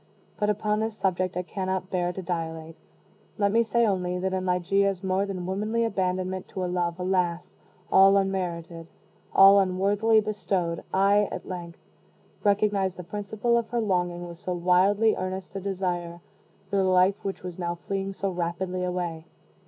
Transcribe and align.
But 0.35 0.49
upon 0.49 0.79
this 0.79 0.95
subject 0.97 1.37
I 1.37 1.43
cannot 1.43 1.91
bear 1.91 2.11
to 2.11 2.23
dilate. 2.23 2.75
Let 3.37 3.51
me 3.51 3.61
say 3.63 3.85
only, 3.85 4.17
that 4.17 4.33
in 4.33 4.47
Ligeia's 4.47 5.03
more 5.03 5.27
than 5.27 5.45
womanly 5.45 5.85
abandonment 5.85 6.47
to 6.47 6.65
a 6.65 6.65
love, 6.65 6.99
alas! 6.99 7.55
all 7.91 8.17
unmerited, 8.17 8.87
all 9.31 9.59
unworthily 9.59 10.19
bestowed, 10.19 10.83
I 10.91 11.29
at 11.31 11.47
length, 11.47 11.77
recognized 12.43 12.97
the 12.97 13.03
principle 13.03 13.59
of 13.59 13.69
her 13.69 13.79
longing, 13.79 14.27
with 14.27 14.39
so 14.39 14.55
wildly 14.55 15.13
earnest 15.15 15.55
a 15.55 15.59
desire, 15.59 16.19
for 16.67 16.77
the 16.77 16.83
life 16.83 17.23
which 17.23 17.43
was 17.43 17.59
now 17.59 17.75
fleeing 17.75 18.11
so 18.13 18.31
rapidly 18.31 18.83
away. 18.83 19.25